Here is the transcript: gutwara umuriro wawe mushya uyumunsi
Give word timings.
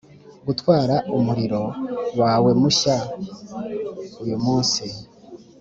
gutwara 0.45 0.95
umuriro 1.17 1.63
wawe 2.19 2.51
mushya 2.61 2.97
uyumunsi 4.23 4.83